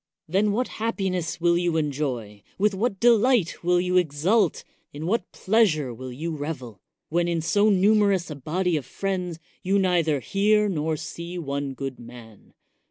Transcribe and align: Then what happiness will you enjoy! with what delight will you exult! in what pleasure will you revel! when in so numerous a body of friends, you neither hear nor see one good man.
Then 0.27 0.51
what 0.51 0.67
happiness 0.81 1.39
will 1.39 1.55
you 1.59 1.77
enjoy! 1.77 2.41
with 2.57 2.73
what 2.73 2.99
delight 2.99 3.63
will 3.63 3.79
you 3.79 3.97
exult! 3.97 4.63
in 4.91 5.05
what 5.05 5.31
pleasure 5.31 5.93
will 5.93 6.11
you 6.11 6.35
revel! 6.35 6.81
when 7.09 7.27
in 7.27 7.39
so 7.39 7.69
numerous 7.69 8.31
a 8.31 8.35
body 8.35 8.75
of 8.77 8.85
friends, 8.87 9.37
you 9.61 9.77
neither 9.77 10.19
hear 10.19 10.67
nor 10.67 10.97
see 10.97 11.37
one 11.37 11.75
good 11.75 11.99
man. 11.99 12.55